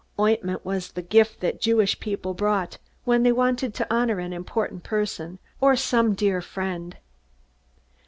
Ointment 0.19 0.65
was 0.65 0.93
the 0.93 1.03
gift 1.03 1.41
that 1.41 1.61
Jewish 1.61 1.99
people 1.99 2.33
brought, 2.33 2.79
when 3.05 3.21
they 3.21 3.31
wanted 3.31 3.75
to 3.75 3.93
honor 3.93 4.17
an 4.17 4.33
important 4.33 4.81
person 4.81 5.37
or 5.59 5.75
some 5.75 6.15
dear 6.15 6.41
friend. 6.41 6.97